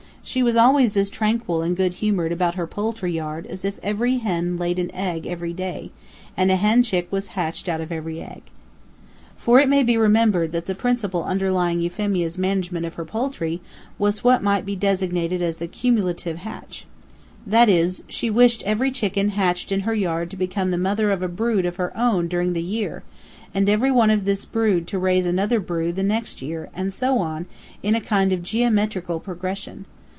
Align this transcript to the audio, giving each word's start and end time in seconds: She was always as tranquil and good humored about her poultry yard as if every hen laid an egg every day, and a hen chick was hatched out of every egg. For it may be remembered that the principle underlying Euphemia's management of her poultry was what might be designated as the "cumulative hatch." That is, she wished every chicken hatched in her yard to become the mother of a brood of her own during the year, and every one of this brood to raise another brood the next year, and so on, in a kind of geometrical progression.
She 0.23 0.43
was 0.43 0.55
always 0.55 0.95
as 0.95 1.09
tranquil 1.09 1.61
and 1.63 1.75
good 1.75 1.95
humored 1.95 2.31
about 2.31 2.53
her 2.55 2.67
poultry 2.67 3.11
yard 3.11 3.47
as 3.47 3.65
if 3.65 3.79
every 3.83 4.17
hen 4.19 4.55
laid 4.55 4.77
an 4.79 4.93
egg 4.93 5.25
every 5.25 5.51
day, 5.51 5.91
and 6.37 6.49
a 6.51 6.55
hen 6.55 6.83
chick 6.83 7.11
was 7.11 7.29
hatched 7.29 7.67
out 7.67 7.81
of 7.81 7.91
every 7.91 8.21
egg. 8.21 8.43
For 9.35 9.59
it 9.59 9.67
may 9.67 9.81
be 9.83 9.97
remembered 9.97 10.51
that 10.53 10.67
the 10.67 10.75
principle 10.75 11.23
underlying 11.23 11.81
Euphemia's 11.81 12.37
management 12.37 12.85
of 12.85 12.93
her 12.93 13.03
poultry 13.03 13.61
was 13.97 14.23
what 14.23 14.43
might 14.43 14.65
be 14.65 14.75
designated 14.75 15.41
as 15.41 15.57
the 15.57 15.67
"cumulative 15.67 16.37
hatch." 16.37 16.85
That 17.45 17.67
is, 17.67 18.03
she 18.07 18.29
wished 18.29 18.61
every 18.63 18.91
chicken 18.91 19.29
hatched 19.29 19.69
in 19.71 19.81
her 19.81 19.95
yard 19.95 20.29
to 20.31 20.37
become 20.37 20.69
the 20.71 20.77
mother 20.77 21.11
of 21.11 21.23
a 21.23 21.27
brood 21.27 21.65
of 21.65 21.77
her 21.77 21.91
own 21.97 22.27
during 22.29 22.53
the 22.53 22.63
year, 22.63 23.01
and 23.53 23.67
every 23.67 23.91
one 23.91 24.11
of 24.11 24.23
this 24.25 24.45
brood 24.45 24.87
to 24.89 24.99
raise 24.99 25.25
another 25.25 25.59
brood 25.59 25.95
the 25.97 26.03
next 26.03 26.41
year, 26.43 26.69
and 26.75 26.93
so 26.93 27.17
on, 27.17 27.47
in 27.83 27.95
a 27.95 27.99
kind 28.01 28.31
of 28.31 28.43
geometrical 28.43 29.19
progression. 29.19 29.85